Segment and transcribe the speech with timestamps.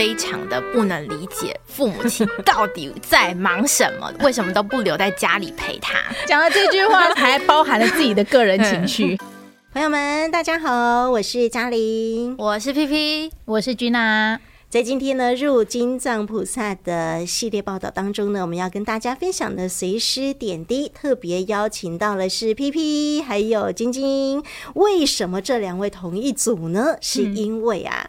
[0.00, 5.98] 非常的不能理解父母亲到底在忙什么，为什么都不留在家里陪他。
[6.26, 9.18] 讲了这句话，还包含了自己的个人情绪。
[9.74, 14.40] 朋友们，大家好，我是嘉玲，我是 PP，我是君娜。
[14.70, 24.42] 在今天呢，入金藏菩萨的系列报道当中呢，我们要跟大家分享的随师点滴，特别邀请到了是 PP 还有晶晶。
[24.76, 26.96] 为什么这两位同一组呢？
[27.02, 28.08] 是因为啊，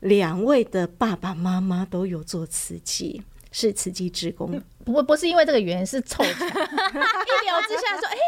[0.00, 3.22] 两、嗯、位的爸爸妈妈都有做慈济。
[3.52, 8.20] 是慈济志工，不不是因为这个原因，是凑巧 一聊之下说，哎、欸，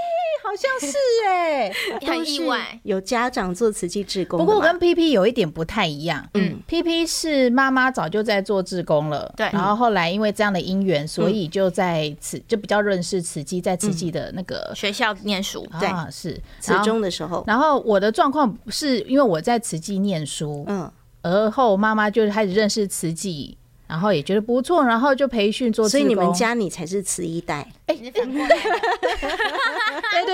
[0.43, 0.96] 好像是
[1.27, 4.38] 哎、欸，很意外，有家长做慈济志工。
[4.38, 16.41] 不过我跟 PP 有一点不太一样，嗯，PP 是妈妈早就在做志工了，对，然后后来因为这样的因缘，所以就在慈就比较认识慈济，在慈济的那个学校念书，对，是。
[16.60, 17.45] 慈中的时候。
[17.46, 20.91] 然后我的状况是因为我在慈济念书，嗯，
[21.28, 23.56] 而后妈妈就开始认识慈济。
[23.87, 25.88] 然后也觉得不错，然后就培训做。
[25.88, 27.66] 所以你们家你才是慈一代。
[27.87, 28.12] 哎、对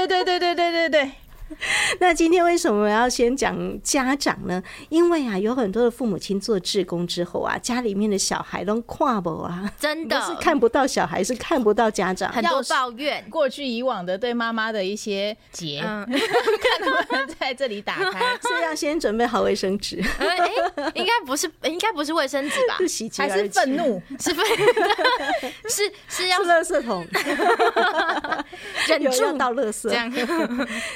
[0.08, 1.10] 对对对对对对对。
[2.00, 4.62] 那今天为什么要先讲家长呢？
[4.88, 20.02] 因为啊，有很多的父母亲做志工之后啊，家里面的小孩都跨不啊， 真的是看不到小孩，是看不到家长，很多抱怨过去以往的对妈妈的一些结，嗯、 看能不能在这里打开，是要先准备好卫生纸。
[20.18, 22.78] 哎、欸，应该不是，应该不是卫生纸吧？
[22.88, 24.02] 是还是愤怒？
[24.18, 24.44] 是愤？
[25.68, 27.06] 是是要垃圾桶，
[28.88, 29.90] 忍住要倒垃圾。
[29.90, 30.10] 这样，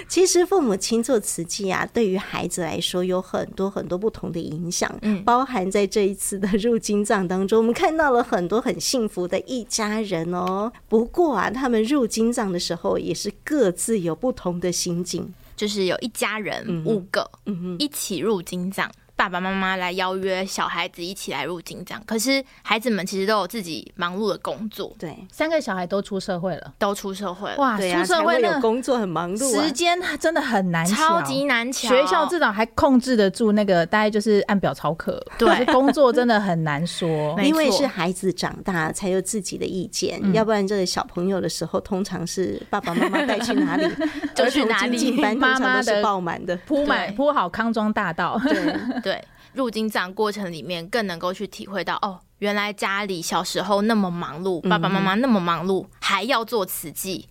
[0.09, 0.38] 其实。
[0.45, 10.73] 父母亲做慈济啊，对于孩子来说有很多很多不同的影响，嗯，包含在这一次的入金藏当中，我们看到了很多很幸福的一家人哦。
[10.89, 18.91] 不过啊，他们入金藏的时候也是各自有不同的心境，就是有一家人五个，嗯哼，一起入金藏。
[19.19, 24.95] 爸爸妈妈来邀约小孩子一起来入境这样，可是孩子们其实都有自己忙碌的工作。
[24.97, 27.57] 对，三个小孩都出社会了，都出社会了。
[27.57, 31.91] 哇，出社会有工作很忙碌，时间真的很难，超级难抢。
[31.91, 35.21] 学校至少还控制得住那个，大概就是按表操课。
[35.37, 43.85] 对，工作真的很难说， 因为是孩子长大才有自己的意见，要不然这个小朋友的时候，通常是爸爸妈妈带去哪里
[44.45, 48.41] 就去哪里，妈妈都是爆满的，铺满铺好康庄大道。
[48.45, 49.25] 对 对。
[49.55, 57.27] 入金藏过程里面，更能够去体会到哦，原来家里小时候那么忙碌，爸爸妈妈那么忙碌，嗯、还要做慈济，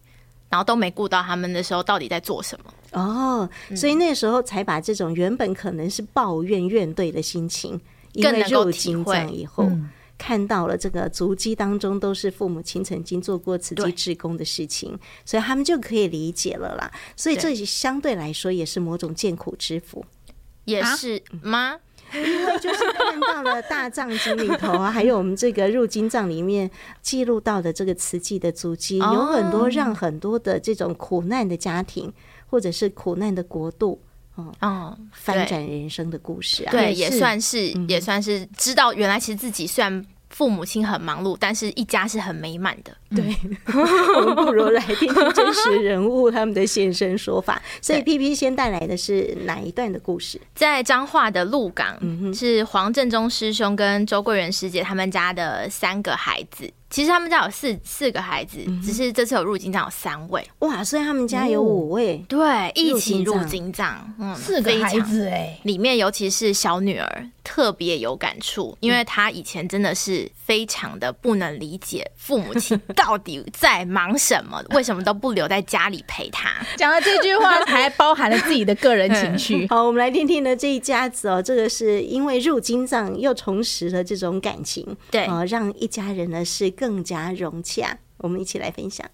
[0.50, 2.74] 然后都没顾到他们的时候，到底在做什么？
[3.00, 7.80] 哦，所以那时候才把这种原本可能是抱怨怨怼的心情，
[8.22, 16.92] 更能够入金藏以后，嗯、看到了这个足迹当中都是父母亲曾经做过慈济志工的事情，所以他们就可以理解了啦。
[17.16, 20.04] 所以这相对来说也是某种见苦之福，
[20.66, 21.78] 也是吗？
[22.14, 32.14] 因为就是看到了大藏经里头啊，还有我们这个入金藏里面记录到的这个慈济的足迹，有很多让很多的这种苦难的家庭，
[32.50, 34.02] 或者是苦难的国度，
[34.62, 40.06] 哦，翻转人生的故事啊，对，也算是也算是知道原来其实自己虽然。
[40.30, 42.96] 父母亲很忙碌，但是一家是很美满的。
[43.16, 43.34] 对，
[44.20, 47.60] 我们不如来听听真实人物他们的现身说法。
[47.82, 50.40] 所以 PP 先带来的是哪一段的故事？
[50.54, 51.98] 在彰化的鹿港，
[52.34, 56.70] 是黄正中师兄跟周桂元师姐他们家的三个孩子。
[56.90, 60.42] 其实他们家有四四个孩子，只是这次有入金藏有三位。
[60.60, 64.14] 哇，所以他们家有五位，对，一起入金藏。
[64.20, 76.50] 嗯，四个孩子哎，里面尤其是小女儿特别有感触，因为她以前真的是非常的不能理解父母亲到底在忙什么， 为什么都不留在家里陪她。
[76.78, 79.68] 讲了这句话，还包含了自己的个人情绪。
[79.70, 86.77] 好，我们来听听呢这一家子哦，这个是因为入金藏又重拾了这种感情，对，呃，让一家人呢是。
[86.78, 89.10] 更加融洽，我们一起来分享。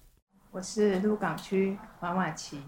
[0.50, 2.62] 我是鹿港区黄婉琪，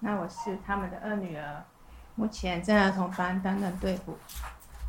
[0.00, 1.64] 那我是他们的二女儿，
[2.14, 4.14] 目前在儿童班担任队辅。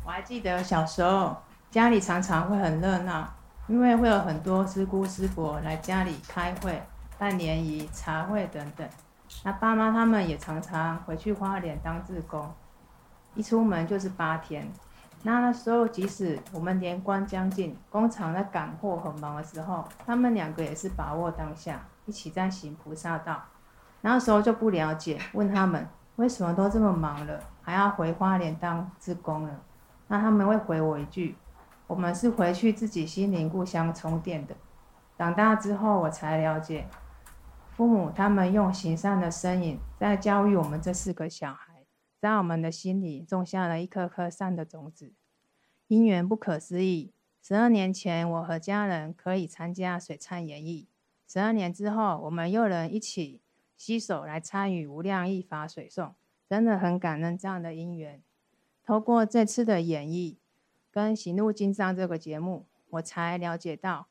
[0.04, 1.34] 我还记得小时候
[1.70, 3.26] 家里常常会很热闹，
[3.68, 6.82] 因为会有很多师姑师伯来家里开会、
[7.18, 8.86] 办联谊、茶会等等。
[9.44, 12.52] 那爸妈他们也常常回去花莲当志工，
[13.34, 14.70] 一出门就是八天。
[15.22, 23.42] 那那时候，即使我们年关将近，工厂在赶货很忙的时候，他们两个也是把握当下，一起在行菩萨道。
[24.00, 25.86] 那时候就不了解，问他们
[26.16, 29.60] 为什么都这么忙了，还要回花莲当志工了？
[30.08, 31.36] 那他们会回我一句：
[31.86, 34.54] 我们是回去自己心灵故乡充电的。
[35.18, 36.88] 长大之后，我才了解，
[37.76, 41.69] 父母他们用行善的身影，在教育我们这四个小孩。
[42.20, 45.14] 在我们的心里种下了一颗颗善的种子，
[45.88, 47.14] 因缘不可思议。
[47.40, 50.84] 十二年前，我和家人可以参加水忏演绎。
[51.26, 53.40] 十二年之后，我们又能一起
[53.74, 56.12] 携手来参与无量义法水诵，
[56.46, 58.22] 真的很感恩这样的因缘。
[58.84, 60.36] 透过这次的演绎
[60.90, 64.08] 跟《行路经藏》这个节目，我才了解到，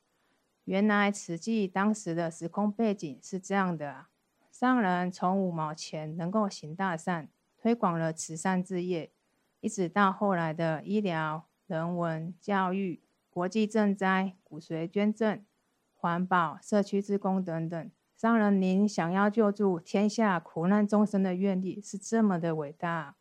[0.64, 4.06] 原来慈济当时的时空背景是这样的
[4.50, 4.80] 商。
[4.80, 7.28] 人从五毛钱能够行大善，
[7.60, 9.10] 推广了慈善事业，
[9.60, 13.02] 一直到后来的医疗、人文、教育。
[13.32, 15.40] 国际赈灾、骨髓捐赠、
[15.94, 23.14] 环保、社区志工等等，商人您想要救助天下苦难众生的愿力是这么的伟大。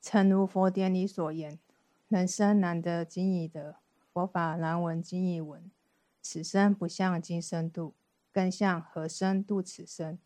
[0.00, 1.58] 诚如佛典里所言
[2.08, 3.78] ：“人生难得今已得，
[4.12, 5.68] 佛法难闻今已闻。
[6.22, 7.94] 此生不向今生度，
[8.32, 10.16] 更向何生度此生？”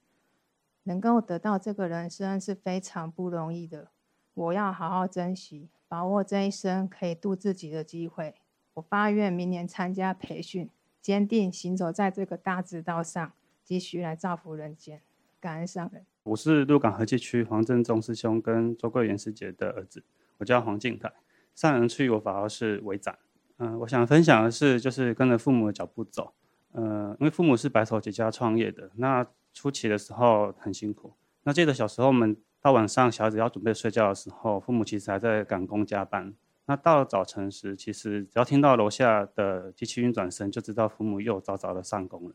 [0.84, 3.88] 能够得到这个人生是非常不容易的。
[4.34, 8.34] 我要好好珍惜，把握这一生可以度自己的机会。
[8.74, 10.70] 我发愿明年参加培训，
[11.00, 13.32] 坚定行走在这个大直道上，
[13.62, 15.02] 继续来造福人间。
[15.38, 16.06] 感恩上人。
[16.22, 20.04] 我是鹿港和济区黄正中师兄跟周桂元师姐的儿子，
[20.38, 21.12] 我叫黄敬凯。
[21.54, 23.18] 上人去我法号是维展。
[23.58, 26.32] 嗯、我想分享的是，就是跟着父母的脚步走。
[26.72, 31.14] 呃，因为父母是白手起家创业的，那初期的时候很辛苦。
[31.44, 36.34] 那记得小时候我们到晚上小孩子要准备睡觉的时候，父母其实还在赶工加班。
[36.66, 42.34] 那到了早晨时，其实只要听到楼下的机器运转声，就知道父母又早早的上工了。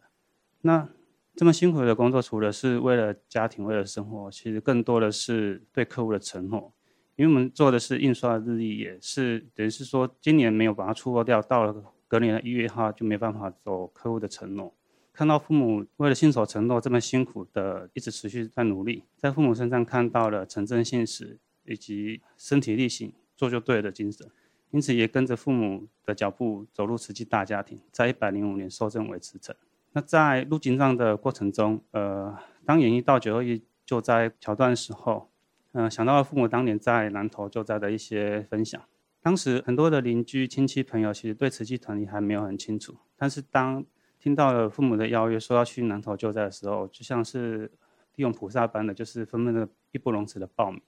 [0.61, 0.89] 那
[1.35, 6.73] 这么辛苦的工作，除了是为了家庭、为了生活，其实更多的是对客户的承诺。
[7.15, 11.73] 因为我们做的是印刷日历，也是等于是说，今年没有把它出货掉，到了
[12.07, 14.75] 隔年的一月一号就没办法走客户的承诺。
[15.17, 23.11] 看到父母为了信守承诺这么辛苦的一直持续在努力，在父母身上看到了诚正信实以及身体力行。
[23.35, 24.27] 做就对的精神，
[24.71, 29.55] 因此也跟着父母的脚步走入慈济大家庭，在一百零五年受证为慈诚。
[29.93, 32.35] 那在入经藏的过程中，呃，
[32.65, 35.29] 当演绎到九二一救灾桥段的时候，
[35.73, 38.79] 嗯、呃，想到了父母当年在南投救灾的一些分享。
[39.21, 43.85] 当时很多的邻居亲戚朋友其实对慈济团体还没有很清楚，但是当
[44.27, 47.71] 听到了父母的邀约，说要去南投救灾的时候，就像是
[48.15, 50.81] 利用菩萨般的，就是纷纷的义不容辞的报名。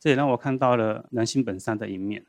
[0.00, 2.26] 这也让我看到了人性本善的一面。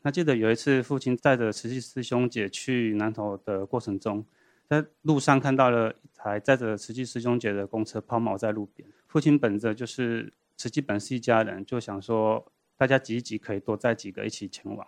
[0.00, 4.26] 那记得有一次，父亲带着慈济师兄姐去南投的过程中，
[4.66, 8.88] 在路上看到了一台载着慈济师兄姐的公车抛锚在路边。
[9.06, 12.44] 父亲本着就是慈济本是一家人，就想说
[12.76, 14.84] 大家挤一挤，可以多载几个一起前往。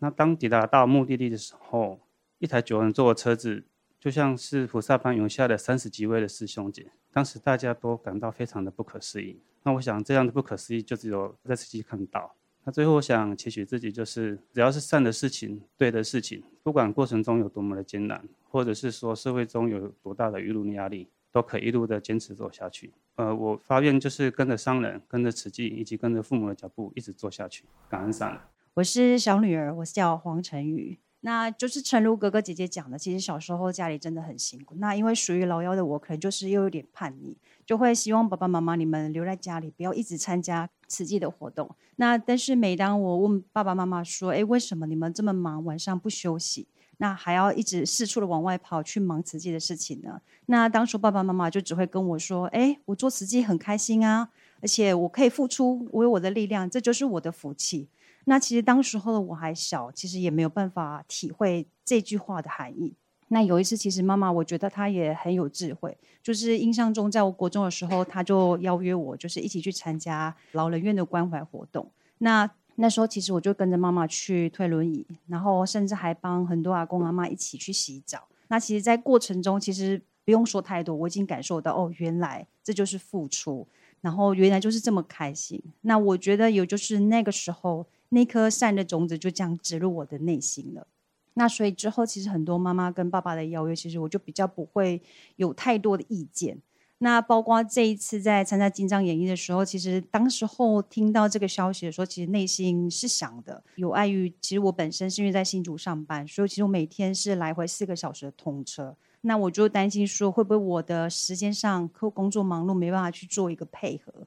[0.00, 2.00] 那当抵达到目的地的时候，
[2.38, 3.64] 一台九人座的车子
[4.06, 9.40] 就像是菩萨般涌下的三十几位的师兄姐，当时大家都感到非常的不可思议。
[9.64, 12.32] 那我想，这样的不可思议就只有在慈济看到。
[12.62, 22.92] 那最后，我想期许自己，就是只要是善的事情、对的事情，不管过程中有多么的艰难，或者是说社会中有多大的舆论压力，都可以一路的坚持走下去。
[23.16, 27.64] 呃，我发愿就是跟着商人、跟着慈济以及跟着父母的脚步，一直做下去。
[27.88, 28.38] 感恩上人。
[28.74, 30.96] 我是小女儿，我是叫黄晨宇。
[31.26, 34.76] 那就是诚如哥哥姐姐讲的，其实小时候家里真的很辛苦。
[34.76, 37.36] 那因为属于老幺的我，可能就是又有点叛逆，
[37.66, 41.68] 就会希望爸爸妈妈你们留在家里，不要一直参加慈济的活动。
[41.96, 46.68] 那但是每当我问爸爸妈妈说：“哎，为什么你们这么忙，晚上不休息？
[46.98, 54.28] 那还要一直四处的往外跑去忙慈济的事情呢？”那当初爸爸妈妈就只会跟我说：“哎，我做慈济很开心啊，
[54.62, 57.88] 而且我可以付出，我有我的力量，这就是我的福气。”
[58.28, 62.92] 那其实当时候的我还小，其实也没有办法体会这句话的含义。
[63.28, 71.88] 那有一次，其实妈妈我觉得她也很有智慧，就是印象中在我国中的时候，她就邀约我，就是一起去参加老人院的关怀活动。
[72.18, 78.26] 那那时候其实我就跟着妈妈去推轮椅，然后甚至还帮很多阿公阿妈一起去洗澡。
[78.48, 83.66] 那其实，在过程中其实不用说太多，我已经感受到哦，原来这就是付出，
[84.00, 85.62] 然后原来就是这么开心。
[85.82, 87.86] 那我觉得有就是那个时候。
[88.16, 90.86] 那颗善的种子就这样植入我的内心了。
[91.34, 95.02] 那所以之后，其实很多妈妈跟爸爸的邀约，其实我就比较不会
[95.36, 96.58] 有太多的意见。
[97.00, 108.96] 那包括这一次在参加经藏演绎的时候，其实当时候听到这个消息的时候，其实内心是想的，有碍于其实我本身是因为在新竹上班，所以其实我每天是来回四个小时的通车。
[109.20, 114.26] 那我就担心说，会不会我的时间上和工作忙碌，没办法去做一个配合。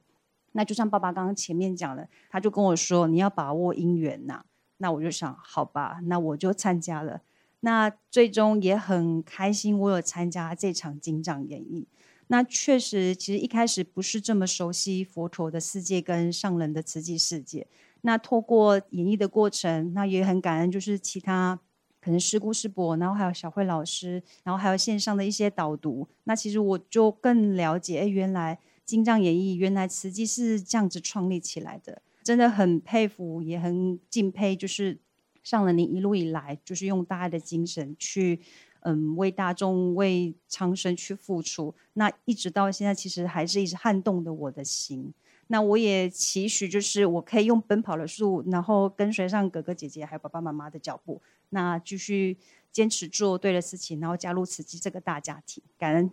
[0.52, 4.44] 那就像爸爸刚刚前面讲的，他就跟我说：“你要把握因缘呐。”
[4.78, 7.20] 那我就想，好吧，那我就参加了。
[7.60, 11.84] 那最终也很开心，我有参加这场经藏演绎。
[12.28, 17.66] 那确实，其实一开始不是这么熟悉佛陀的世界跟上人的慈济世界。
[18.02, 21.60] 那透过演绎的过程，那也很感恩，就是其他
[22.00, 26.08] 可能师姑师伯，然后还有小慧老师，然后还有线上的一些导读。
[26.24, 28.58] 那其实我就更了解，哎，原来
[28.90, 34.56] 精藏演绎，原来慈济是这样子创立起来的，真的很佩服，也很敬佩。
[34.56, 34.98] 就是
[35.44, 38.40] 上了您一路以来，就是用大爱的精神去，
[38.80, 41.72] 嗯，为大众、为苍生去付出。
[41.92, 45.14] 那一直到现在，其实还是一直撼动的我的心。
[45.46, 52.36] 那我也期许，就是我可以用奔跑的速度，然后跟随上哥哥姐姐还有爸爸妈妈的脚步，那继续
[52.72, 55.62] 坚持做对的事情，然后加入慈济这个大家庭。
[55.78, 56.10] 感恩，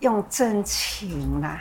[0.00, 1.60] 用真情啊，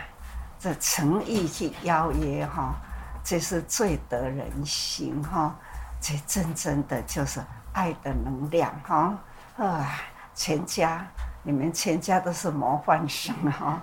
[0.60, 2.76] 这诚意去邀约哈，
[3.24, 5.56] 这是最得人心哈，
[6.02, 7.42] 这真正的就是
[7.74, 9.18] 爱的能量哈
[9.58, 9.88] 啊！
[10.36, 11.06] 全家，
[11.42, 13.82] 你们全家都是模范生哈，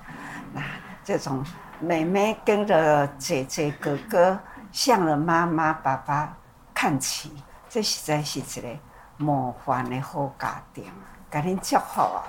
[0.53, 0.63] 那
[1.03, 1.45] 这种。
[1.79, 4.41] 妹妹跟着姐姐哥哥，
[4.73, 6.35] 向着妈妈爸爸
[6.73, 7.31] 看齐，
[7.69, 8.79] 这实在是一个
[9.19, 10.85] 模范的好家庭，
[11.29, 12.25] 感恩祝福啊！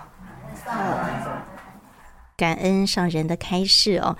[2.37, 4.15] 感恩上人的开示哦，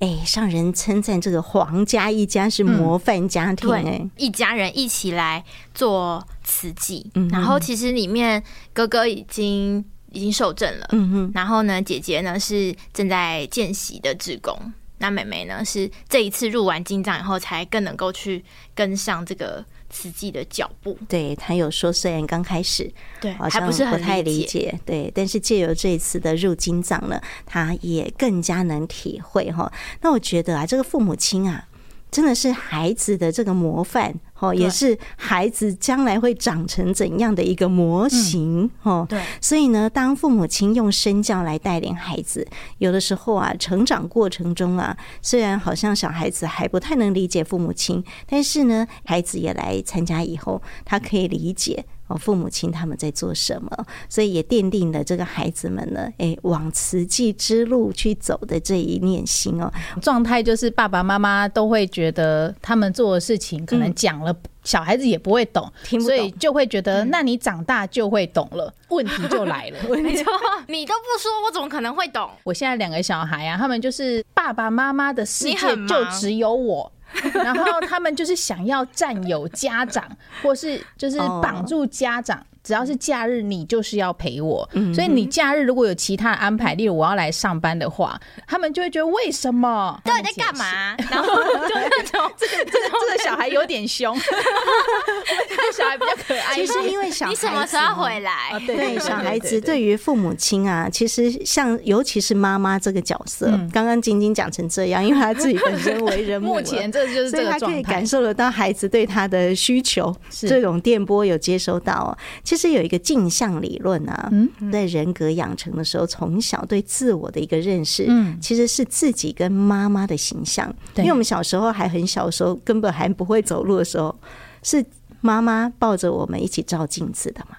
[0.00, 5.44] 哎，上人称赞这个黄家一家是模范家庭，哎、嗯，一家人一起来
[5.74, 9.84] 做慈济，嗯、然后其实里面哥哥已经。
[10.10, 14.58] 已经受证了，嗯哼，然后呢，姐姐呢是正在见习的职工，
[14.96, 18.42] 那妹妹呢是这一次入完金藏以后，才更能够去
[18.74, 20.96] 跟上这个慈济的脚步。
[21.08, 22.90] 对，他有说，虽然刚开始
[23.20, 29.72] 对好像不是很太理解，对，但是借由这一次的入金藏呢，他也更加能体会哈。
[30.00, 31.66] 那我觉得啊，这个父母亲啊。
[32.10, 39.04] 真的是孩子的这个模范哦，也是孩子将来会长成怎样的一个模型哦。
[39.08, 42.46] 对，所以呢，当父母亲用身教来带领孩子，
[42.78, 51.84] 有的时候啊，成长过程中啊，虽然好像小孩子还不太能理解父母亲，但是呢，孩子也来参加以后，他可以理解。
[52.08, 53.70] 哦，父母亲他们在做什么？
[54.08, 59.70] 所以也奠定了这个孩子们呢，哎，往慈济之路去走的这一念心哦。
[60.02, 64.34] 状态就是爸爸妈妈都会觉得他们做的事情可能讲了，
[64.64, 68.72] 小孩子也不会懂，听不懂，所以就会觉得，那你长大就会懂了。
[68.88, 70.32] 问题就来了，没错，
[70.66, 72.30] 你都不说，我怎么可能会懂？
[72.42, 76.90] 我现在两个小孩啊，他们就是爸爸妈妈的世界就只有我。
[77.32, 80.04] 然后他们就是想要占有家长，
[80.42, 82.44] 或是就是绑住家长。
[82.68, 84.68] 只要是假日，你就是要陪我。
[84.94, 89.98] 所以你假日如果有其他安排，例如我要来上班的话，他们就会觉得为什么？
[90.04, 90.94] 到底在干嘛？
[91.10, 96.54] 然后就那种 这个这个这个小孩有点凶，这个小孩比较可爱。
[96.56, 98.60] 其实因为小孩，你什么时候回来？
[98.66, 112.10] 对 小孩子，对于父母亲啊，其实像尤其是妈妈这个角色，刚刚晶晶讲成这样，因为他自己本身为人母，目前这就是这个状态，所以他可以感受得到孩子对他的需求，这种电波有接收到哦。
[112.42, 114.32] 其实有一个镜像理论啊，
[114.72, 118.08] 在人格养成的时候，从小对自我的一个认识，
[118.40, 120.74] 其实是自己跟妈妈的形象。
[120.96, 124.14] 因为我们小时候还很小的时候，根本还不会走路的时候，
[124.62, 124.84] 是
[125.20, 127.56] 妈妈抱着我们一起照镜子的嘛。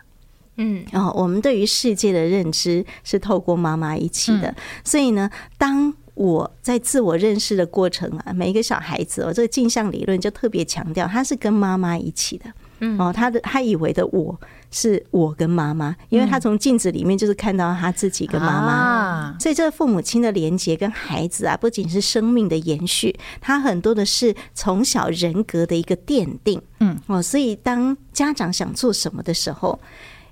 [0.58, 4.54] 嗯，然后我们对于世界的认知是透过妈妈一起的。
[4.84, 12.46] 所以呢，当我在自我认识的过程啊，每一个小孩子哦，这个镜像理论就特别强调，他是跟妈妈一起的。
[12.82, 14.38] 嗯，哦，他的他以为的我
[14.72, 26.62] 是我跟妈妈，因为他从镜子里面就是看到他自己跟妈妈，所以这个父母亲的连结跟孩子啊，不仅是生命的延续，他很多的是从小人格的一个奠定。
[26.80, 29.80] 嗯，哦，所以当家长想做什么的时候，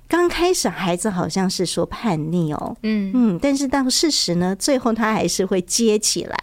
[0.06, 3.10] 刚开始孩子好像是说叛逆哦，嗯。
[3.14, 6.36] 嗯，但是到事实呢，最后他还是会接起来，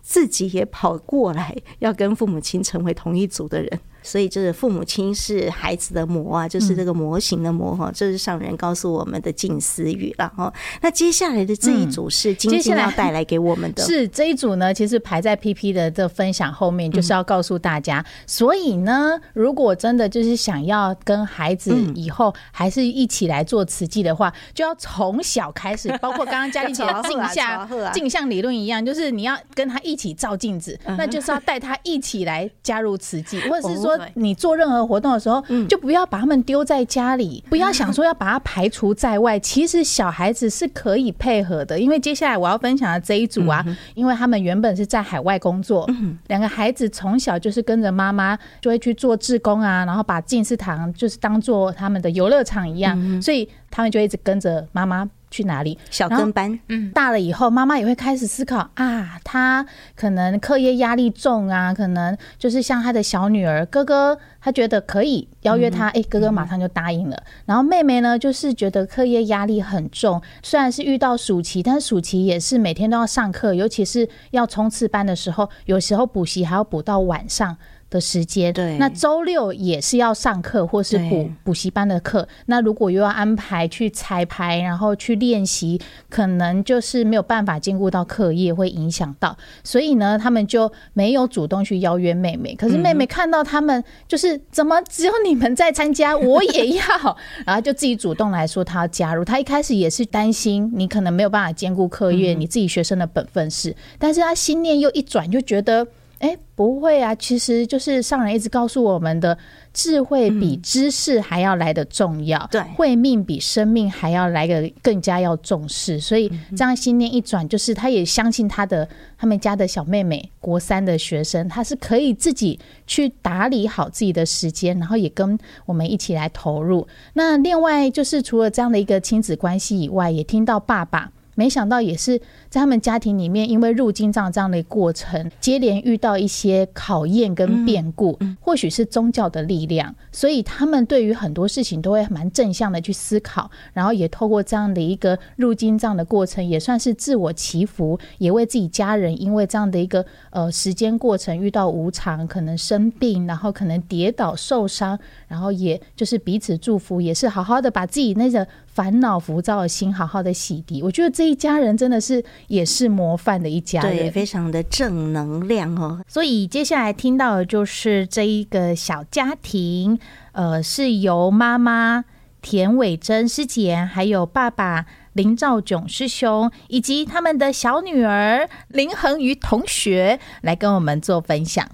[0.00, 3.80] 自己也跑过来，要跟父母亲成为同一组的人。
[4.02, 7.90] 所以，这个父母亲是孩子的模啊，就是这个模型的模哈。
[7.94, 10.52] 这是上人告诉我们的近思语了哈。
[10.80, 18.04] 那接下来的这一组是今天要带来给我们的， 是这一组呢，其实排在 PP 的这分享后面，就是要告诉大家。
[18.26, 33.91] 所以呢，如果真的就是想要跟孩子以后还是一起来做慈济的话，就要从小开始， 包括刚刚嘉丽姐的镜像镜像理论一样，就是你要跟他一起照镜子，那就是要带他一起来加入慈济，或者是说。
[34.14, 39.38] 你做任何活动的时候，就不要把他们丢在家里， 不要想说要把他排除在外。
[39.38, 45.88] 其实小孩子是可以配合的，因为接下来我要分享的这一组啊，因为他们原本是在海外工作，
[46.28, 55.08] 两个孩子从小就是跟着妈妈就会去做志工啊，然后把静思堂就是当做他们的游乐场一样，所以他们就一直跟着妈妈。
[55.32, 55.76] 去哪里？
[55.90, 67.16] 小跟班，嗯，大了以后，妈妈也会开始思考啊，他可能课业压力重啊，可能就是像他的小女儿，哥哥他觉得可以邀约他，哎、嗯欸，哥哥马上就答应了。
[67.16, 77.56] 嗯、然后妹妹呢，就是觉得课业压力很重，虽然是遇到暑期，但是暑期也是每天都要上课，尤其是要冲刺班的时候，有时候补习还要补到晚上。
[77.92, 82.26] 的时间，对，那周六也是要上课或是补补习班的课。
[82.46, 89.36] 那如果又要安排去彩排，然后去练习，可能就是没有办法兼顾到课业，会影响到。
[89.62, 92.54] 所以呢，他们就没有主动去邀约妹妹。
[92.54, 96.82] 可是妹妹看到他们，就是怎么只有你们在参加，我也要，
[97.44, 99.22] 然后就自己主动来说她要加入。
[99.22, 103.76] 她一开始也是担心你可能没有办法兼顾课业，你自己学生的本分事。
[103.98, 105.86] 但是她心念又一转，就觉得。
[106.22, 109.36] 哎、欸，不会啊，其实就是上人一直告诉我们的，
[109.74, 115.98] 智慧比知识还要来得重要，对、嗯，慧命比生命还要来得更加要重视。
[115.98, 118.88] 所以这样心念一转，就是他也相信他的
[119.18, 125.36] 他们家的小妹妹，国三的学生，他是可以自己去打理好自己的时间，然后也跟
[125.66, 126.86] 我们一起来投入。
[127.14, 131.10] 那另外就是除了这样的一个亲子关系以外，也听到爸爸。
[131.34, 132.20] 没想到也是
[132.52, 158.46] 在他们家庭里面，因为入金藏这样的过程，接连遇到一些考验跟变故，或许是宗教的力量，所以他们对于很多事情都会蛮正向的去思考，然后也透过这样的一个入金藏的过程，也算是自我祈福，也为自己家人因为这样的一个呃时间过程遇到无常，可能生病，然后可能跌倒受伤，然后也就是彼此祝福，也是好好的把自己那个。
[158.72, 160.82] 烦恼浮躁的心，好好的洗涤。
[160.82, 166.02] 我觉得这一家人真的是也是模范的一家人，对，非常的正能量哦。
[166.06, 169.98] 所以接下来听到的就是这一个小家庭，
[170.32, 172.04] 呃，是由妈妈
[172.40, 181.68] 田伟珍师姐，还有爸爸林兆炯师兄，以及他们的小女儿林恒瑜同学来跟我们做分享。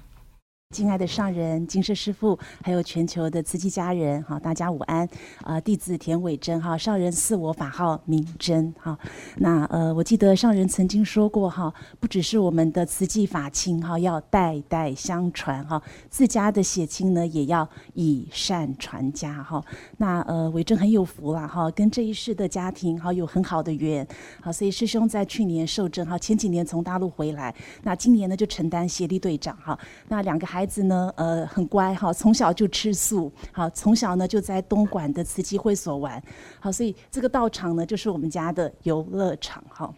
[0.76, 5.06] 敬爱的上人、金舍师父，还有全球的慈济家人，哈，大家午安。
[5.38, 8.98] 啊、呃，弟子田伟珍，哈，上人赐我法号明真，哈。
[9.38, 19.64] 那呃，我记得上人曾经说过，哈，不只是我们的慈济法亲，哈，要代代相传，哈，自家的血亲呢，也要以善传家，哈。
[19.96, 24.06] 那呃，伟珍很有福啦，哈，跟这一世的家庭，哈，有很好的缘，
[24.42, 27.54] 好，所以师兄在去年受证，哈，前几年从大陆回来，
[27.84, 29.78] 那今年呢就承担协力队长，哈，
[30.08, 30.57] 那两个孩。
[30.58, 36.20] 孩子呢，呃，很乖哈，从小就吃素，好，从小呢就在东莞的慈济会所玩，
[36.58, 39.94] 好，所以这个道场呢就是我们家的游乐场哈。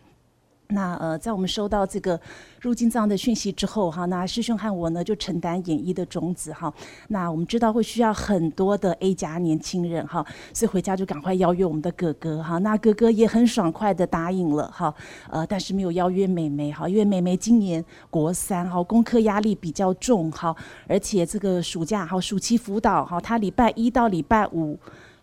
[0.71, 2.19] 那呃，在我们收到这个
[2.61, 6.73] 入经藏的讯息之后，哈，那师兄和我呢就承担演绎的种子哈。
[7.09, 12.59] 那我们知道会需要很多的 A 加年轻人哈，所以回家就赶快邀约我们的哥哥哈。
[12.59, 14.95] 那哥哥也很爽快的答应了哈，
[15.31, 20.55] 呃，但是没有邀约妹妹哈，因为妹妹今年国三哈，功课压力比较重哈，
[20.87, 24.79] 而且这个暑假哈，暑期辅导哈，他礼拜一到礼拜五。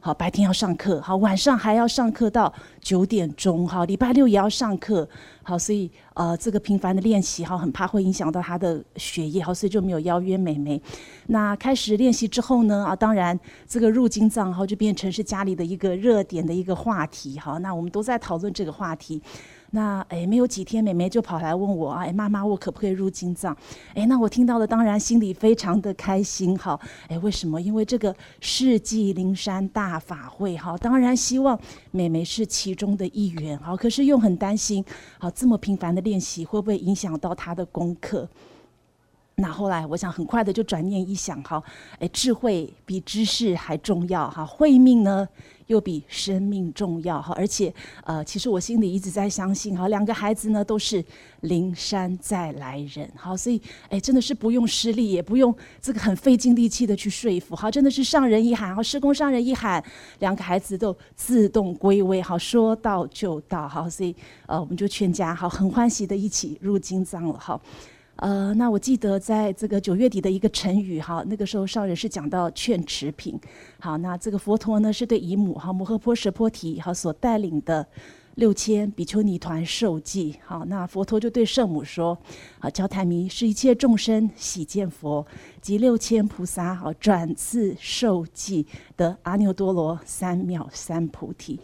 [0.07, 5.05] 好，白天要上课，好，晚上还要上课到九点钟，好，礼拜六也要上课，
[5.43, 10.81] 好，所以呃，这个频繁的练习，哈，很怕会影响到他的学业，好，所以就没有邀约美眉。
[11.25, 19.21] 那开始练习之后呢，啊，当然这个入金藏，哈，就变成是家里的一个热点的一个话题，哈，那我们都在讨论这个话题。
[19.71, 23.55] 那哎，没有几天，妹妹就跑来问我啊，哎，妈妈，我可不可以入金藏？
[23.93, 27.61] 哎，那我听到了，当然心里非常的开心，哈，哎，为什么？
[27.61, 31.59] 因为这个世纪灵山大法会，哈，当然希望
[31.91, 34.83] 妹妹是其中的一员，哈，可是又很担心，
[35.19, 38.27] 好，这么频繁的练习会不会影响到她的功课？
[39.39, 41.61] 那后来，我想很快的就转念一想，哈，
[41.99, 45.27] 哎，智慧比知识还重要，哈，慧命呢？
[45.67, 47.71] 又比生命重要哈，而且
[48.05, 51.03] 呃，其实我心里一直在相信哈，两个孩子呢都是
[51.41, 59.83] 灵山再来人，好，所以哎，真的是不用施力，也不用这个很费尽力气的去说服，好，真的是上人一喊，好，师公上人一喊，
[60.19, 64.15] 两个孩子都自动归位，好，说到就到，好，所以
[64.47, 67.61] 呃，我们就全家好很欢喜的一起入金藏了，好。
[68.17, 73.39] 呃，那我记得在这个九月底的一个成语哈，那个时候上人是讲到劝持品，
[73.79, 77.85] 好，那这个佛陀呢是对姨母哈摩诃波舍波提哈所带领的
[78.35, 82.17] 六千比丘尼团受记，好，那佛陀就对圣母说，
[82.59, 85.25] 啊，焦太弥是一切众生喜见佛
[85.61, 91.59] 及六千菩萨好转次受记得阿耨多罗三藐三菩提。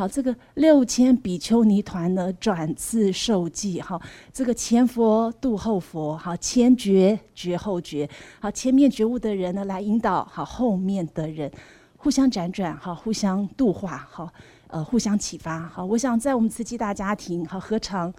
[0.00, 3.82] 好，这个六千比丘尼团呢，转次受记。
[3.82, 4.00] 哈，
[4.32, 8.08] 这个前佛度后佛，好，前觉觉后觉，
[8.40, 11.52] 好，前面觉悟的人呢，来引导好后面的人，
[11.98, 14.32] 互相辗转，哈，互相度化，哈，
[14.68, 15.60] 呃互相启发。
[15.60, 18.10] 好，我想在我们慈济大家庭，好何尝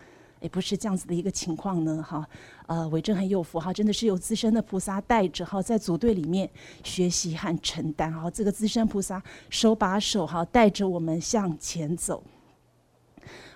[0.41, 2.03] 也不是这样子的一个情况呢？
[2.03, 2.27] 哈，
[2.65, 6.49] 呃，伟正很有福哈，真的是有资深的菩萨带着哈，在组队里面
[6.83, 12.21] 学习和承担哈，这个资深菩萨手把手哈带着我们向前走。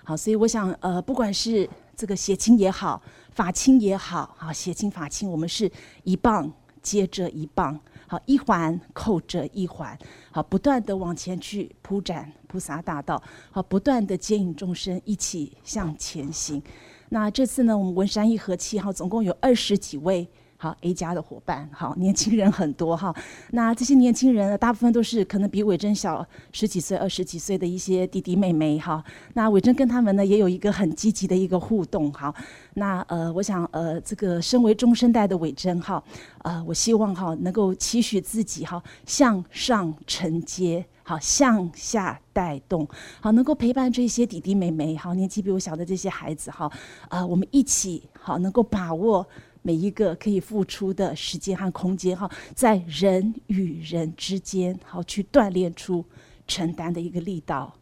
[0.04, 5.70] 好，所以我想呃，不管是这个血亲也好，法亲也好，好协亲法亲，我们是
[6.04, 7.78] 一棒接着一棒。
[8.06, 9.98] 好，一环扣着一环，
[10.30, 16.62] 好，不断的往前去铺展菩萨大道，好，不断的接引众生一起向前行。
[17.08, 20.28] 那这次呢，我们文山一和七号，总共有二十几位。
[20.58, 23.14] 好，A 加的伙伴，好，年轻人很多哈。
[23.50, 29.04] 那这些年轻人呢，大部分都是可能比伟珍小十几岁、二十几岁的一些弟弟妹妹哈。
[29.34, 32.34] 那伟珍跟他们呢，也有一个很积极的一个互动哈。
[32.74, 36.02] 那呃，我想呃，这个身为中生代的伟珍哈，
[36.38, 42.88] 呃，我希望哈，能够期许自己哈，向上承接，好，向下带动，
[43.20, 46.64] 好，能够陪伴这些弟弟妹妹，好，年纪比我小的这些孩子哈，
[47.08, 49.26] 啊、呃，我们一起好，能够把握。
[49.66, 56.04] 每一个可以付出的时间和空间，哈，在人与人之间，好去锻炼出
[56.46, 57.74] 承担的一个力道。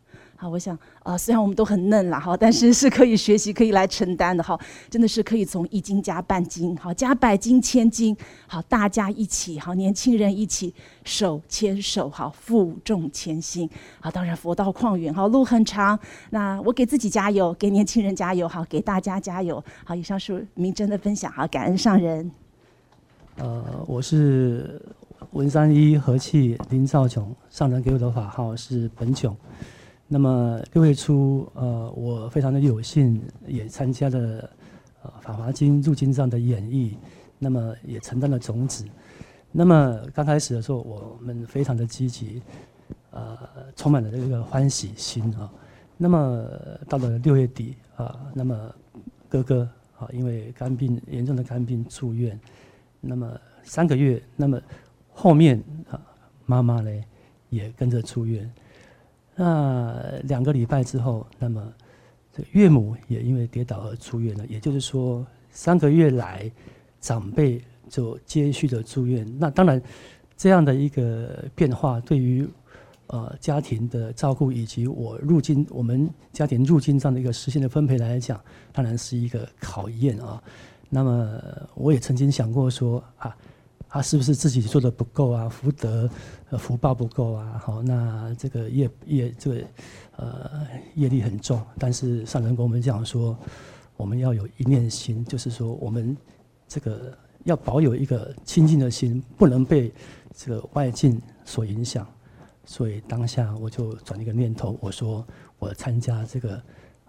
[0.45, 8.15] 好，我想，啊，虽然我们都很嫩啦，哈，但是是可以学习、可以来承担的，哈，真的是可以从一斤加半斤，好，加百斤、千斤，
[8.47, 13.67] 好，大家一起，好，年轻人一起手牵手，好，负重前行，
[14.01, 22.31] 好，当然佛道旷远，好，路很长，那我给自己加油，给年轻人加油，好，给大家加油，好，以上是明真的分享，好，感恩上人。
[23.37, 24.79] 呃，我是
[25.31, 29.35] 文三一和气林少琼，上人给我的法号是本炯。
[30.07, 34.51] 那么六月初，呃，我非常的有幸，也参加了
[35.03, 36.95] 呃《法华经》入经上的演绎，
[37.39, 38.85] 那么也承担了种子。
[39.51, 42.43] 那么刚开始的时候，我们非常的积极，
[43.13, 43.39] 呃，
[43.75, 45.51] 充满了这个欢喜心啊。
[45.97, 46.47] 那么
[46.89, 48.75] 到了六月底啊，那么
[49.29, 52.39] 哥哥啊，因为肝病严重的肝病住院，
[53.01, 54.61] 那么三个月，那么
[55.13, 55.99] 后面啊，
[56.45, 56.91] 妈妈呢
[57.49, 58.53] 也跟着出院。
[59.37, 61.73] 那两个礼拜之后，那么
[62.33, 64.47] 这岳母也因为跌倒而出院了。
[64.47, 66.51] 也就是说，三个月来，
[67.01, 69.27] 长辈就接续的住院。
[69.39, 69.83] 那当然，
[70.37, 72.49] 这样的一个变化，对于
[73.09, 78.41] 呃家庭的照顾以及我入经我们家庭入经这样的一个时间的分配来讲，
[78.73, 80.41] 当然是一个考验啊。
[80.89, 81.41] 那么
[81.75, 83.37] 我也曾经想过说啊。
[83.95, 85.49] 他是不是自己做的不够啊？
[85.49, 86.11] 福德、
[86.51, 87.63] 呃、福报不够啊？
[87.65, 89.65] 好，那这个业业这个
[90.17, 91.63] 呃业力很重。
[91.79, 93.39] 但是上人跟我们讲说，
[93.97, 96.17] 我们要有一念心，就是说我们
[96.67, 99.95] 这个要保有一个清净的心，不能被
[100.35, 102.05] 这个外境所影响。
[102.65, 105.25] 所以当下我就转一个念头，我说
[105.57, 106.61] 我参加这个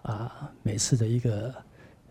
[0.04, 1.52] 啊每次的一个。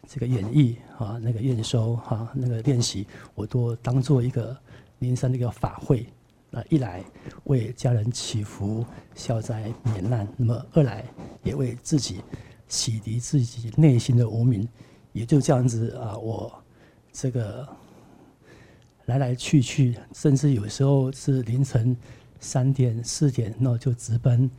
[0.07, 4.57] 这个演绎啊，那个验收哈，那个练习，我都当做一个
[4.99, 6.07] 灵山的一个法会。
[6.51, 7.03] 那一来
[7.45, 11.05] 为家人祈福消灾免难，那么二来
[11.43, 12.21] 也为自己
[12.69, 14.69] 洗涤自己内心的无明。
[15.13, 16.53] 也就这样子啊，我
[17.13, 17.67] 这个
[19.07, 21.97] 来来去去，甚至有时候是凌晨
[22.41, 24.51] 三点四点，那就直奔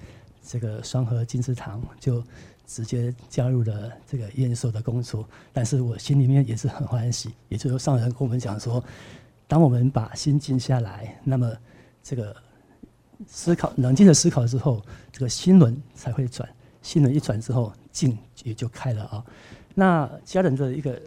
[0.42, 2.24] 这个双河金石堂就。
[2.68, 7.30] 直接加入了这个验收的工作，但是我心里面也是很欢喜。
[7.50, 8.84] 也就是，上人跟我们讲说，
[9.48, 11.52] 当我们把心静下来，那么
[12.04, 12.36] 这个
[13.28, 16.48] 思考冷静的思考之后，这个心轮才会转。
[16.82, 19.26] 心轮一转之后，静也就开了啊。
[19.74, 21.02] 那家人的一个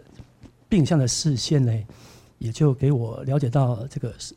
[0.67, 1.73] 病相的视线呢，
[2.37, 4.35] 也就给我了解到这个世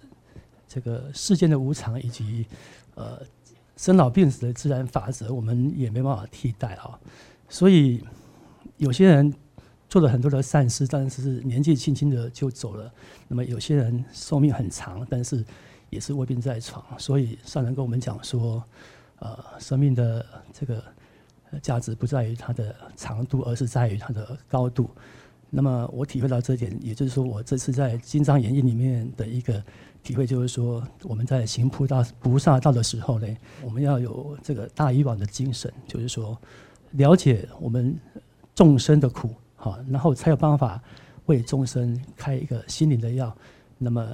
[0.69, 2.47] 这个世间的无常以及
[2.95, 3.21] 呃。
[3.83, 6.97] 生老病死的自然法则，我们也没办法替代啊。
[7.49, 8.01] 所以
[8.77, 9.35] 有些人
[9.89, 12.89] 做了很多的善事，但是年纪轻轻的就走了。
[13.27, 15.45] 那么有些人寿命很长，但是
[15.91, 16.81] 也是卧病在床。
[16.97, 18.63] 所以上人跟我们讲说，
[19.19, 20.81] 呃，生命的这个
[21.61, 24.89] 价值不在于它的长度，而是在于它的高度。
[25.51, 29.61] 那么我体会到这点，也就是说，我这次在《金藏演义》里面的一个。
[30.03, 36.37] 体会就是说，我们在行菩萨菩萨道的时候呢，我们要有这个大以往的精神，就是说，
[36.93, 37.97] 了解我们
[38.55, 40.83] 众生的苦，好，然后才有办法
[41.27, 43.35] 为众生开一个心灵的药。
[43.79, 44.07] 那么，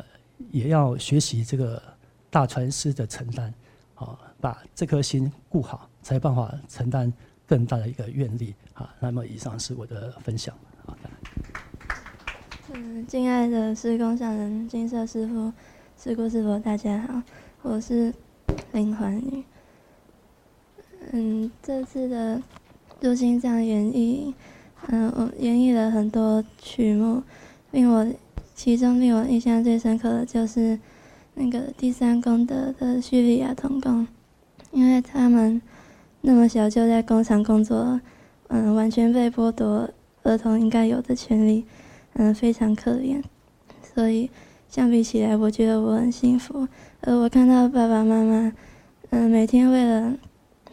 [0.50, 1.82] 也要学习这个
[2.30, 3.52] 大传师的承担，
[3.94, 7.12] 好，把这颗心顾好，才有办法承担
[7.46, 8.54] 更大的一个愿力。
[8.74, 10.54] 好，那么以上是我的分享。
[10.84, 11.10] 好的。
[12.74, 15.50] 嗯，敬爱的施工上人、金色师傅。
[16.00, 17.20] 师姑师伯，大家好，
[17.62, 18.14] 我是
[18.70, 19.42] 林环宇。
[21.10, 22.40] 嗯，这次的
[23.00, 24.32] 入金藏演绎，
[24.86, 27.24] 嗯，我演绎了很多曲目，
[27.72, 28.06] 令我
[28.54, 30.78] 其中令我印象最深刻的就是
[31.34, 34.06] 那个第三功德的叙利亚童工，
[34.70, 35.60] 因为他们
[36.20, 38.00] 那么小就在工厂工作，
[38.46, 39.90] 嗯，完全被剥夺
[40.22, 41.64] 儿童应该有的权利，
[42.12, 43.20] 嗯，非常可怜，
[43.82, 44.30] 所以
[44.68, 46.68] 相比起来，我觉得我很幸福。
[47.00, 48.52] 而我看到爸爸妈妈，
[49.10, 50.14] 嗯，每天为了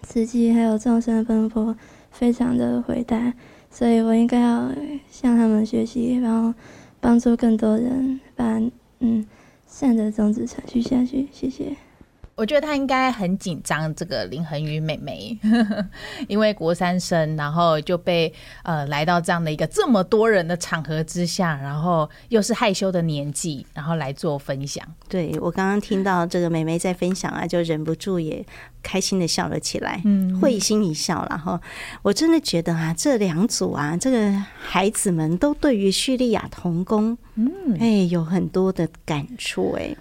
[0.02, 1.76] 自己还有众生奔波，
[2.12, 3.34] 非常的伟大，
[3.72, 4.70] 所以我应该要
[5.10, 6.54] 向他们学习，然后
[7.00, 8.62] 帮助更多人把
[9.00, 9.26] 嗯
[9.66, 11.28] 善的种子传续下去。
[11.32, 11.76] 谢谢。
[12.38, 15.40] 我觉得他应该很紧张，这个林恒宇妹妹，
[16.28, 18.32] 因为国三生，然后就被
[18.64, 24.86] 呃来到这样的一个这么多人的场合之下，然后又是害羞的年纪，然后来做分享。
[25.08, 28.46] 对，我刚刚听到这个妹妹在分享啊，就忍不住也
[28.84, 31.26] 开心的笑了起来，嗯，会心一笑。
[31.30, 31.58] 然后
[32.02, 39.96] 我真的觉得啊，这两组啊，这个孩子们都对于叙利亚童工，嗯，哎，有很多的感触，哎。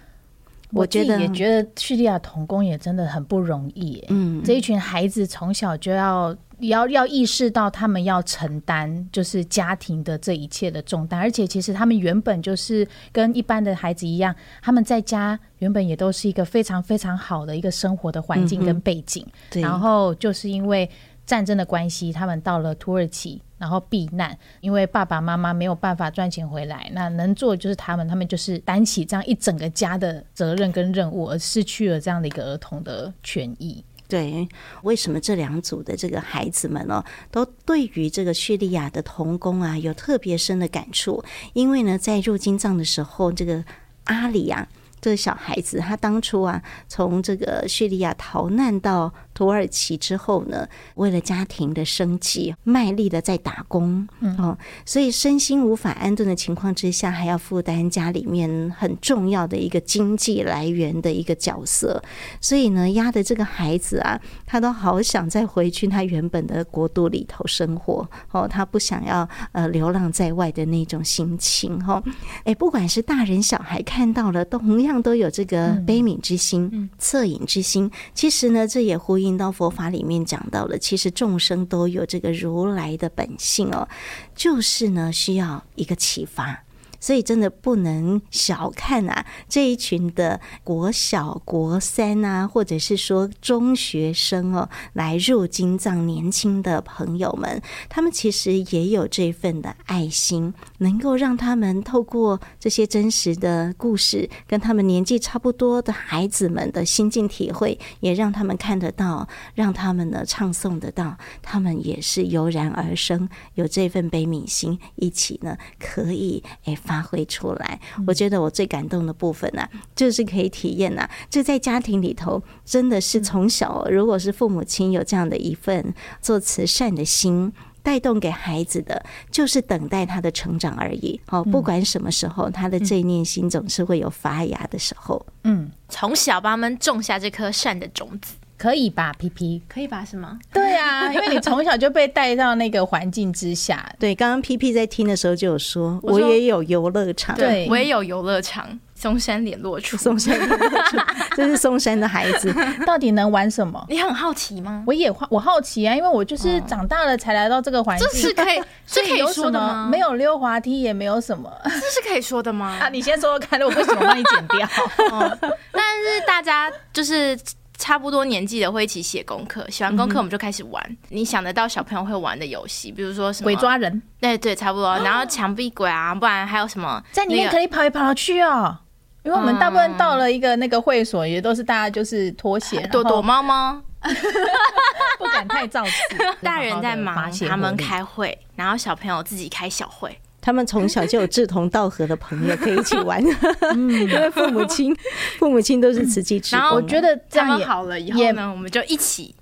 [0.74, 4.04] 我觉得也觉得叙利亚童工也真的很不容易。
[4.08, 19.26] 嗯，这一群孩子从小就要要要意识到他们要承担就是家庭的这一切的重担，而且其实他们原本就是跟一般的孩子一样，他们在家原本也都是一个非常非常好的一个生活的环境跟背景。
[19.50, 20.88] 对，然后就是因为
[21.26, 23.40] 战争的关系，他们到了土耳其。
[23.56, 33.82] 然后避难，因为爸爸妈妈没有办法赚钱回来，那能做的就是他们，他们就是担起这样一整个家的责任跟任务，而失去了这样的一个儿童的权益。
[34.06, 34.46] 对，
[34.82, 41.24] 为什么这两组的这个孩子们呢，都对于这个叙利亚的童工啊有特别深的感触？
[41.54, 43.64] 因为呢，在入金藏的时候，这个
[44.04, 44.68] 阿里啊，
[45.00, 49.14] 这个小孩子，他当初啊，从这个叙利亚逃难到。
[49.34, 62.00] 土耳其之后呢，为了家庭的生计，卖力的在打工，嗯、哦，所以身心无法安顿的情况之下，还要负担家里面很重要的一个经济来源的一个角色，
[62.40, 72.04] 所以呢，压的这个孩子啊，他都好想再回去他原本的国度里头生活，哦，他不想要呃流浪在外的那种心情，哈、哦，
[72.44, 77.90] 哎，不管是大人小孩看到了，都同样都有这个悲悯之心、恻隐、嗯、之心。
[78.14, 79.23] 其实呢，这也呼应。
[79.24, 83.88] 引到佛法里面讲到了，其实众生都有这个如来的本性哦，
[84.34, 86.62] 就是呢需要一个启发。
[87.04, 116.93] 所以真的不能小看啊这一群的国小、国三啊，或者是说中学生哦，来入金藏年轻的朋友们，他们其实也有这份的爱心，能够让他们透过这些真实的故事，跟他们年纪差不多的孩子们的心境体会，也让他们看得到，让他们呢唱诵得到，他们也是油然而生，有这份悲悯心，一起呢可以诶发。
[116.94, 127.52] 发挥出来，我觉得我最感动的部分呢、啊，就是可以体验呐、啊，就在家庭里头，真的是从小，如果是父母亲有这样的一份做慈善的心，
[127.82, 131.20] 带动给孩子的，就是等待他的成长而已。
[131.30, 135.26] 哦，不管什么时候，他的这念心总是会有发芽的时候。
[135.42, 138.34] 嗯，从小帮他们种下这颗善的种子。
[138.64, 139.60] 可以吧，P P？
[139.68, 140.02] 可以吧？
[140.10, 140.38] 是吗？
[140.50, 143.86] 对啊，因为你从小就被带到那个环境之下。
[144.00, 150.96] 对，刚刚 P P 在听的时候就有说，我，也有游乐场，对我也有游乐场，松山联络处，松山联络处，
[151.36, 152.50] 这是松山的孩子，
[152.86, 153.84] 到底能玩什么？
[153.90, 154.82] 你很好奇吗？
[154.86, 159.86] 我也好我好奇啊，因为我就是长大了才来到这个环境，这是可以，是可以说的吗？
[159.92, 162.78] 没有溜滑梯，也没有什么，这是可以说的吗？
[162.80, 164.66] 啊，你先说说看，我为什么帮你剪掉？
[165.12, 165.38] 哦，
[165.70, 167.38] 但是大家就是。
[167.76, 170.82] 差不多年纪的会一起写功课，写完功课我们就开始玩。
[170.88, 174.00] 嗯、你想得到小朋友会玩的游戏，比如说什么鬼抓人？
[174.20, 174.96] 对对，差不多。
[175.00, 177.02] 然后墙壁鬼啊，不然还有什么？
[177.12, 178.78] 在里面可以跑来跑去哦。
[179.24, 183.80] 因为我们大部分到了一个那个会所，也都是大家就是脱鞋 躲躲猫猫，
[185.18, 185.92] 不敢太造次。
[186.42, 190.16] 大人在忙，他们开会，然后小朋友自己开小会。
[190.44, 193.24] 他们从小就有志同道合的朋友可以一起玩，
[193.62, 194.94] 嗯，因为父母亲
[195.38, 196.60] 父母亲都是慈济志工。
[196.60, 199.34] 然后我觉得这样好了以后呢，我们就一起，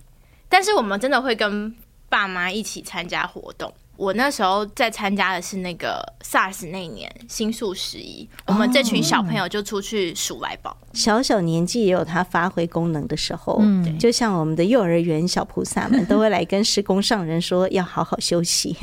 [0.49, 1.75] 但是我们真的会跟
[2.09, 3.75] 爸妈一起参加活动。
[4.03, 10.77] 我那时候在参加的是那个 SARS 那一年新宿十一，我们这群小朋友就出去数来宝。
[10.93, 18.77] 小小年纪也有他发挥功能的时候，嗯，就像我们的幼儿园小菩萨们都会来跟施工上人说要好好休息。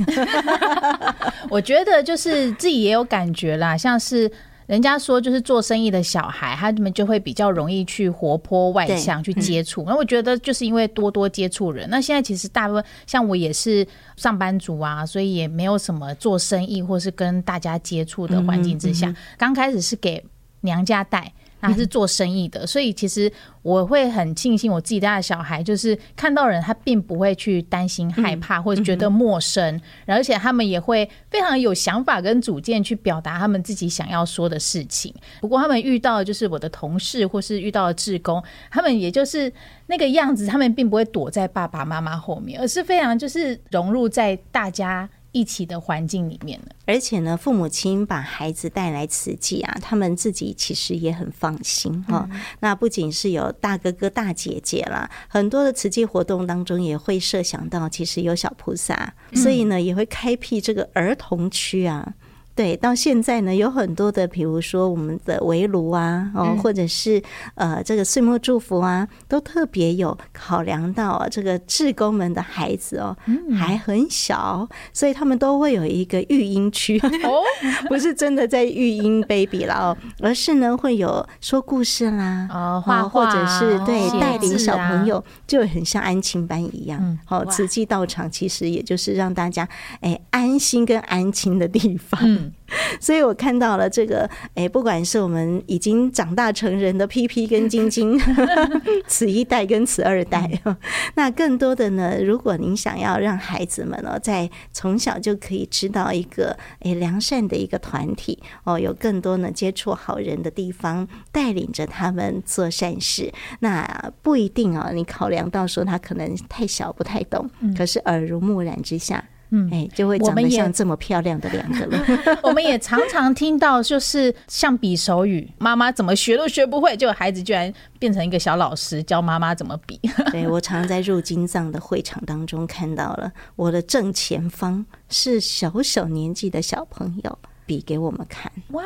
[1.51, 4.31] 我觉得就是自己也有感觉啦，像是。
[4.69, 9.83] 人家说就是做生意的小孩，他们就会比较容易去活泼外向去接触。
[9.87, 11.89] 那、嗯、我觉得就是因为多多接触人。
[11.89, 13.83] 那现在其实大部分像我也是
[14.15, 20.23] 上班族啊，所以也没有什么做生意或是跟大家接触的环境之下，刚、嗯嗯、开始是给
[20.61, 21.33] 娘家带。
[21.61, 35.13] 他是做生意的，所以其实我会很庆幸我自己家的小孩，就是看到人他并不会去担心、害怕或者觉得陌生，而且他们也会非常有想法跟主见去表达他们自己想要说的事情。
[35.41, 38.41] 不过他们遇到的就是我的同事或是遇到的志工，
[38.71, 39.51] 他们也就是
[39.87, 52.41] 那个样子，他们并不会躲在爸爸妈妈后面，而是非常就是融入在大家一起的环境里面了，而且呢，父母亲把孩子带来慈济啊，他们自己其实也很放心哈、嗯。
[52.61, 62.15] 那不仅是有大哥哥大姐姐啦，很多的慈济活动当中也会设想到，其实有小菩萨，所以呢，也会开辟这个儿童区啊。
[62.59, 67.23] 对，到现在呢，有很多的，比如说我们的围炉啊，哦，或者是
[67.55, 73.15] 呃，这个岁末祝福啊，都特别有考量到啊，这个志工们的孩子哦，
[73.57, 77.39] 还很小，所以他们都会有一个育婴区哦，
[77.87, 87.17] 不是真的在育婴 baby 了哦，而是呢会有说故事啦，哦，或者是对带领小朋友，就很像安亲班一样。
[87.23, 89.65] 好，慈济道场其实也就是让大家
[90.01, 92.48] 哎安心跟安亲的地方。
[92.99, 98.19] 所以我看到了这个，哎，不管是我们已经长大成人的 PP 跟晶晶，
[99.07, 100.49] 此一代跟此二代，
[101.15, 113.31] 那更多的呢，如果您想要让孩子们哦，在从小就可以知道一个哎良善的一个团体哦，有更多呢接触好人的地方，带领着他们做善事，
[113.61, 119.17] 那不一定哦，你考量到说他可能太小不太懂，可是耳濡目染之下。
[119.17, 119.38] 嗯，
[119.71, 121.97] 哎，就会长得像这么漂亮的两个了。
[121.97, 129.99] 我们，我们也常常听到，就是像比手语，妈妈怎么学都学不会，就孩子居然变成一个小老师教妈妈怎么比。
[130.31, 137.39] 对，我常在入金藏的会场当中看到了，我的正前方是小小年纪的小朋友。
[137.69, 138.83] 比给我们看，哇！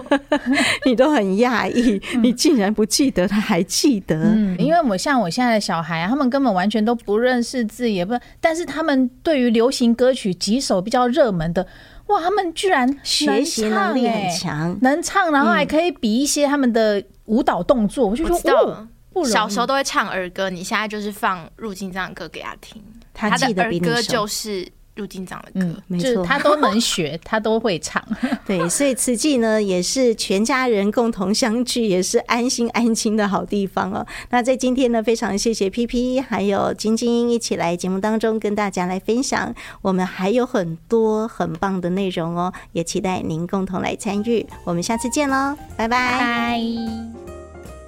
[0.86, 4.16] 你都很讶异，你竟然不记得，他还记得。
[4.16, 11.66] 嗯，因为我像我现在的小孩啊，他们根本完全都不认识字，也不，但是他们对于流行歌曲几首比较热门的，
[12.06, 18.06] 哇，他们居然学习能力很强，能唱，然后还可以比一些他们的舞蹈动作。
[18.06, 24.66] 我就说，哦，小时候都会唱儿歌，你现在就是放入金藏歌给他听，他记得比你的儿歌就是。
[25.00, 28.02] 入金长的歌，嗯，没错，他都能学， 他都会唱。
[28.46, 34.06] 对，所以慈济呢，也是全家人共同相聚，也是安心安亲的好地方哦。
[34.28, 44.46] 那在今天呢，非常谢谢 PP 还有晶晶一起来节目当中跟大家来分享，我们还有很多很棒的内容哦，也期待您共同来参与。
[44.64, 46.60] 我们下次见喽，拜拜。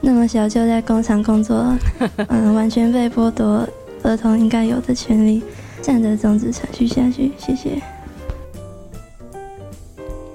[0.01, 1.77] 那么小就在工厂工作，
[2.29, 3.69] 嗯，完全被剥夺
[4.03, 5.43] 儿童应该有的权利。
[5.83, 7.83] 这样的种子持续下去，谢谢。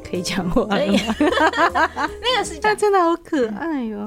[0.09, 0.99] 可以讲话了吗？
[2.21, 4.05] 那个是，他真的好可爱哟、哦。